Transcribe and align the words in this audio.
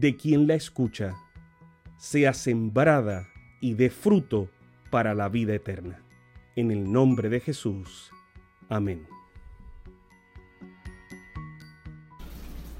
de 0.00 0.14
quien 0.14 0.46
la 0.46 0.54
escucha, 0.54 1.14
sea 1.96 2.34
sembrada 2.34 3.28
y 3.62 3.72
dé 3.74 3.88
fruto 3.88 4.50
para 4.90 5.14
la 5.14 5.30
vida 5.30 5.54
eterna. 5.54 6.02
En 6.54 6.70
el 6.70 6.92
nombre 6.92 7.30
de 7.30 7.40
Jesús. 7.40 8.10
Amén. 8.68 9.06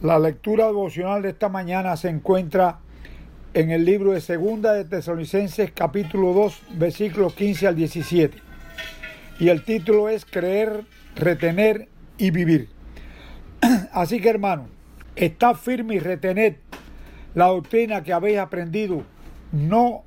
La 0.00 0.20
lectura 0.20 0.66
devocional 0.66 1.22
de 1.22 1.30
esta 1.30 1.48
mañana 1.48 1.96
se 1.96 2.08
encuentra 2.08 2.78
en 3.54 3.72
el 3.72 3.84
libro 3.84 4.12
de 4.12 4.20
Segunda 4.20 4.72
de 4.72 4.84
Tesalonicenses 4.84 5.72
capítulo 5.72 6.32
2 6.32 6.62
versículos 6.76 7.34
15 7.34 7.66
al 7.66 7.74
17. 7.74 8.38
Y 9.40 9.48
el 9.48 9.64
título 9.64 10.08
es 10.08 10.24
Creer, 10.24 10.84
retener 11.16 11.88
y 12.18 12.30
vivir. 12.30 12.68
Así 13.92 14.20
que 14.20 14.30
hermano, 14.30 14.68
está 15.16 15.56
firme 15.56 15.96
y 15.96 15.98
retened 15.98 16.69
la 17.34 17.46
doctrina 17.46 18.02
que 18.02 18.12
habéis 18.12 18.38
aprendido, 18.38 19.02
no 19.52 20.04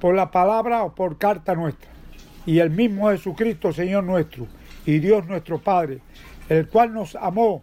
por 0.00 0.14
la 0.14 0.30
palabra 0.30 0.84
o 0.84 0.94
por 0.94 1.18
carta 1.18 1.54
nuestra. 1.54 1.90
Y 2.46 2.58
el 2.58 2.70
mismo 2.70 3.10
Jesucristo, 3.10 3.72
Señor 3.72 4.04
nuestro, 4.04 4.46
y 4.86 4.98
Dios 4.98 5.26
nuestro 5.26 5.58
Padre, 5.58 6.00
el 6.48 6.68
cual 6.68 6.92
nos 6.94 7.14
amó 7.16 7.62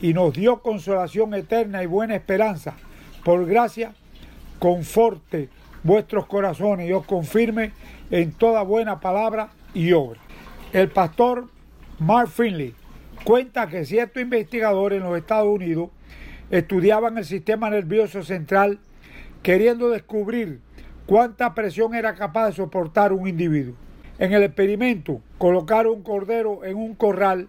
y 0.00 0.14
nos 0.14 0.32
dio 0.32 0.62
consolación 0.62 1.34
eterna 1.34 1.82
y 1.82 1.86
buena 1.86 2.14
esperanza, 2.14 2.74
por 3.24 3.46
gracia 3.46 3.94
conforte 4.58 5.48
vuestros 5.82 6.26
corazones 6.26 6.88
y 6.88 6.92
os 6.92 7.04
confirme 7.04 7.72
en 8.10 8.32
toda 8.32 8.62
buena 8.62 9.00
palabra 9.00 9.50
y 9.74 9.92
obra. 9.92 10.20
El 10.72 10.88
pastor 10.88 11.48
Mark 11.98 12.28
Finley 12.28 12.74
cuenta 13.24 13.68
que 13.68 13.84
ciertos 13.84 14.22
investigadores 14.22 14.98
en 14.98 15.04
los 15.04 15.18
Estados 15.18 15.48
Unidos 15.48 15.90
estudiaban 16.52 17.16
el 17.16 17.24
sistema 17.24 17.70
nervioso 17.70 18.22
central 18.22 18.78
queriendo 19.42 19.88
descubrir 19.88 20.60
cuánta 21.06 21.54
presión 21.54 21.94
era 21.94 22.14
capaz 22.14 22.46
de 22.46 22.52
soportar 22.52 23.12
un 23.12 23.26
individuo. 23.26 23.74
En 24.18 24.34
el 24.34 24.42
experimento 24.42 25.22
colocaron 25.38 25.94
un 25.94 26.02
cordero 26.02 26.64
en 26.64 26.76
un 26.76 26.94
corral 26.94 27.48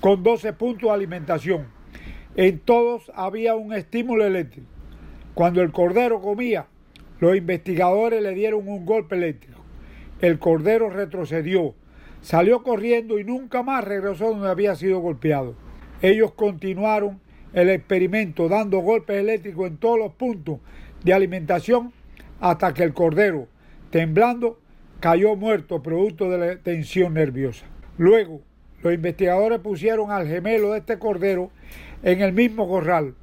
con 0.00 0.22
12 0.22 0.52
puntos 0.52 0.90
de 0.90 0.94
alimentación. 0.94 1.66
En 2.36 2.58
todos 2.58 3.10
había 3.14 3.56
un 3.56 3.72
estímulo 3.72 4.26
eléctrico. 4.26 4.68
Cuando 5.32 5.62
el 5.62 5.72
cordero 5.72 6.20
comía, 6.20 6.66
los 7.20 7.34
investigadores 7.36 8.22
le 8.22 8.34
dieron 8.34 8.68
un 8.68 8.84
golpe 8.84 9.16
eléctrico. 9.16 9.62
El 10.20 10.38
cordero 10.38 10.90
retrocedió, 10.90 11.74
salió 12.20 12.62
corriendo 12.62 13.18
y 13.18 13.24
nunca 13.24 13.62
más 13.62 13.84
regresó 13.84 14.30
donde 14.30 14.48
había 14.48 14.76
sido 14.76 14.98
golpeado. 14.98 15.54
Ellos 16.02 16.32
continuaron 16.32 17.23
el 17.54 17.70
experimento 17.70 18.48
dando 18.48 18.80
golpes 18.80 19.16
eléctricos 19.16 19.68
en 19.68 19.76
todos 19.78 19.98
los 19.98 20.12
puntos 20.12 20.58
de 21.02 21.14
alimentación 21.14 21.92
hasta 22.40 22.74
que 22.74 22.82
el 22.82 22.92
cordero, 22.92 23.46
temblando, 23.90 24.58
cayó 25.00 25.36
muerto 25.36 25.82
producto 25.82 26.30
de 26.30 26.38
la 26.38 26.56
tensión 26.56 27.14
nerviosa. 27.14 27.64
Luego, 27.96 28.42
los 28.82 28.92
investigadores 28.92 29.60
pusieron 29.60 30.10
al 30.10 30.26
gemelo 30.26 30.72
de 30.72 30.80
este 30.80 30.98
cordero 30.98 31.50
en 32.02 32.20
el 32.20 32.32
mismo 32.32 32.68
corral, 32.68 33.14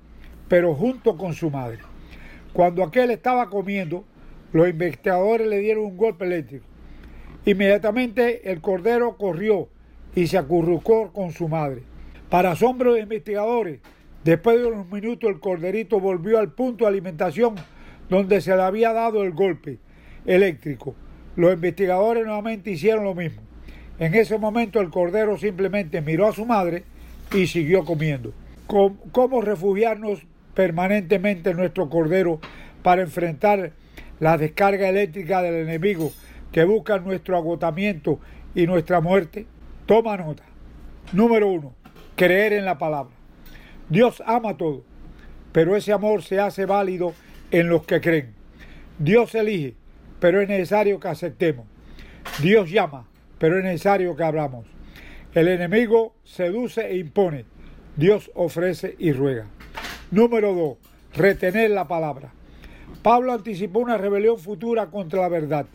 pero 0.47 0.73
junto 0.73 1.17
con 1.17 1.33
su 1.33 1.51
madre. 1.51 1.79
Cuando 2.53 2.83
aquel 2.83 3.11
estaba 3.11 3.49
comiendo, 3.49 4.05
los 4.53 4.67
investigadores 4.67 5.47
le 5.47 5.59
dieron 5.59 5.85
un 5.85 5.97
golpe 5.97 6.25
eléctrico. 6.25 6.65
Inmediatamente 7.45 8.51
el 8.51 8.61
cordero 8.61 9.17
corrió 9.17 9.69
y 10.15 10.27
se 10.27 10.37
acurrucó 10.37 11.11
con 11.11 11.31
su 11.31 11.47
madre. 11.47 11.83
Para 12.29 12.51
asombro 12.51 12.93
de 12.93 12.99
los 12.99 13.03
investigadores, 13.03 13.79
después 14.23 14.59
de 14.59 14.67
unos 14.67 14.91
minutos 14.91 15.29
el 15.29 15.39
corderito 15.39 15.99
volvió 15.99 16.39
al 16.39 16.51
punto 16.51 16.85
de 16.85 16.89
alimentación 16.89 17.55
donde 18.09 18.41
se 18.41 18.55
le 18.55 18.61
había 18.61 18.93
dado 18.93 19.23
el 19.23 19.31
golpe 19.31 19.79
eléctrico. 20.25 20.95
Los 21.35 21.53
investigadores 21.53 22.25
nuevamente 22.25 22.71
hicieron 22.71 23.05
lo 23.05 23.15
mismo. 23.15 23.41
En 23.99 24.15
ese 24.15 24.37
momento 24.37 24.81
el 24.81 24.89
cordero 24.89 25.37
simplemente 25.37 26.01
miró 26.01 26.27
a 26.27 26.33
su 26.33 26.45
madre 26.45 26.83
y 27.33 27.47
siguió 27.47 27.85
comiendo. 27.85 28.33
¿Cómo 28.67 29.41
refugiarnos 29.41 30.23
permanentemente 30.53 31.53
nuestro 31.53 31.89
cordero 31.89 32.39
para 32.83 33.01
enfrentar 33.01 33.71
la 34.19 34.37
descarga 34.37 34.89
eléctrica 34.89 35.41
del 35.41 35.55
enemigo 35.55 36.11
que 36.51 36.63
busca 36.63 36.99
nuestro 36.99 37.37
agotamiento 37.37 38.19
y 38.55 38.67
nuestra 38.67 39.01
muerte? 39.01 39.45
Toma 39.85 40.17
nota. 40.17 40.43
Número 41.13 41.47
uno, 41.47 41.73
creer 42.15 42.53
en 42.53 42.65
la 42.65 42.77
palabra. 42.77 43.20
Dios 43.91 44.23
ama 44.25 44.55
todo, 44.55 44.85
pero 45.51 45.75
ese 45.75 45.91
amor 45.91 46.23
se 46.23 46.39
hace 46.39 46.65
válido 46.65 47.13
en 47.51 47.67
los 47.67 47.85
que 47.85 47.99
creen. 47.99 48.33
Dios 48.97 49.35
elige, 49.35 49.75
pero 50.21 50.39
es 50.39 50.47
necesario 50.47 50.97
que 50.97 51.09
aceptemos. 51.09 51.65
Dios 52.41 52.71
llama, 52.71 53.05
pero 53.37 53.57
es 53.57 53.65
necesario 53.65 54.15
que 54.15 54.23
abramos. 54.23 54.65
El 55.33 55.49
enemigo 55.49 56.15
seduce 56.23 56.87
e 56.87 56.99
impone. 56.99 57.43
Dios 57.97 58.31
ofrece 58.33 58.95
y 58.97 59.11
ruega. 59.11 59.47
Número 60.09 60.53
2. 60.53 60.77
Retener 61.17 61.71
la 61.71 61.89
palabra. 61.89 62.31
Pablo 63.03 63.33
anticipó 63.33 63.79
una 63.79 63.97
rebelión 63.97 64.39
futura 64.39 64.85
contra 64.85 65.19
la 65.19 65.27
verdad. 65.27 65.65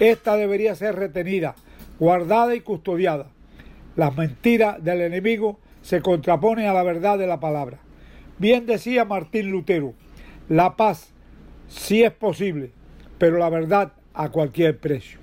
Esta 0.00 0.36
debería 0.36 0.74
ser 0.74 0.96
retenida, 0.96 1.54
guardada 1.98 2.54
y 2.54 2.60
custodiada. 2.60 3.30
Las 3.96 4.14
mentiras 4.14 4.84
del 4.84 5.00
enemigo 5.00 5.60
se 5.88 6.02
contraponen 6.02 6.66
a 6.66 6.74
la 6.74 6.82
verdad 6.82 7.16
de 7.16 7.26
la 7.26 7.40
palabra. 7.40 7.78
Bien 8.36 8.66
decía 8.66 9.06
Martín 9.06 9.50
Lutero, 9.50 9.94
la 10.50 10.76
paz 10.76 11.14
sí 11.66 12.02
es 12.02 12.12
posible, 12.12 12.72
pero 13.16 13.38
la 13.38 13.48
verdad 13.48 13.94
a 14.12 14.28
cualquier 14.28 14.76
precio. 14.76 15.18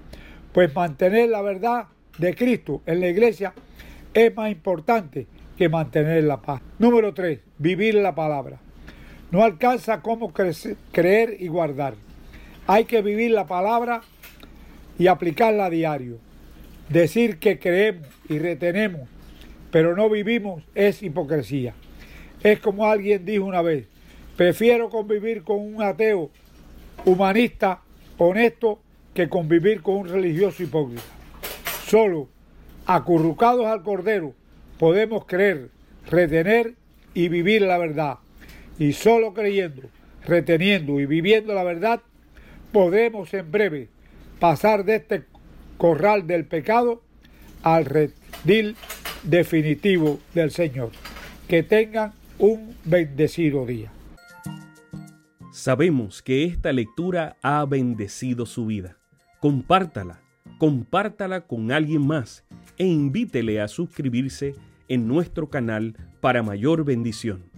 Pues 0.54 0.74
mantener 0.74 1.30
la 1.30 1.44
verdad 1.44 1.86
de 2.18 2.34
Cristo 2.34 2.82
en 2.88 3.02
la 3.02 3.10
iglesia 3.10 3.54
es 4.16 4.36
más 4.36 4.50
importante 4.50 5.28
que 5.56 5.70
mantener 5.70 6.24
la 6.24 6.42
paz. 6.42 6.64
Número 6.80 7.14
3. 7.14 7.42
Vivir 7.60 7.94
la 7.94 8.16
palabra. 8.16 8.58
No 9.30 9.44
alcanza 9.44 10.02
cómo 10.02 10.34
creer 10.34 11.38
y 11.38 11.48
guardar. 11.48 11.94
Hay 12.66 12.86
que 12.86 13.04
vivir 13.04 13.30
la 13.30 13.46
palabra 13.46 14.02
y 14.98 15.06
aplicarla 15.06 15.66
a 15.66 15.70
diario. 15.70 16.18
Decir 16.90 17.38
que 17.38 17.60
creemos 17.60 18.08
y 18.28 18.40
retenemos, 18.40 19.08
pero 19.76 19.94
no 19.94 20.10
vivimos, 20.10 20.64
es 20.74 21.04
hipocresía. 21.04 21.74
Es 22.42 22.62
como 22.62 22.88
alguien 22.88 23.26
dijo 23.26 23.44
una 23.44 23.62
vez, 23.62 23.88
prefiero 24.38 24.90
convivir 24.90 25.44
con 25.44 25.60
un 25.60 25.84
ateo 25.84 26.32
humanista, 27.04 27.82
honesto, 28.18 28.80
que 29.14 29.28
convivir 29.28 29.82
con 29.82 29.96
un 29.96 30.08
religioso 30.08 30.64
hipócrita. 30.64 31.04
Solo 31.88 32.30
acurrucados 32.86 33.66
al 33.66 33.84
Cordero, 33.84 34.34
podemos 34.80 35.26
creer, 35.26 35.72
retener 36.10 36.76
y 37.14 37.28
vivir 37.28 37.64
la 37.64 37.78
verdad. 37.78 38.20
Y 38.80 38.94
solo 38.94 39.34
creyendo, 39.34 39.90
reteniendo 40.26 41.02
y 41.02 41.06
viviendo 41.06 41.54
la 41.54 41.66
verdad, 41.66 42.00
podemos 42.72 43.34
en 43.34 43.52
breve 43.52 43.90
pasar 44.40 44.86
de 44.86 44.96
este 44.96 45.24
corral 45.78 46.28
del 46.28 46.46
pecado 46.46 47.02
al 47.62 47.84
redil 47.84 48.78
definitivo 49.26 50.20
del 50.34 50.52
Señor. 50.52 50.92
Que 51.48 51.64
tengan 51.64 52.14
un 52.40 52.76
bendecido 52.84 53.66
día. 53.66 53.92
Sabemos 55.52 56.22
que 56.22 56.44
esta 56.44 56.74
lectura 56.74 57.38
ha 57.42 57.66
bendecido 57.66 58.46
su 58.46 58.66
vida. 58.66 58.98
Compártala, 59.40 60.22
compártala 60.58 61.42
con 61.42 61.72
alguien 61.72 62.06
más 62.06 62.44
e 62.78 62.86
invítele 62.86 63.62
a 63.62 63.68
suscribirse 63.68 64.56
en 64.88 65.08
nuestro 65.08 65.50
canal 65.50 65.96
para 66.20 66.44
mayor 66.44 66.84
bendición. 66.84 67.55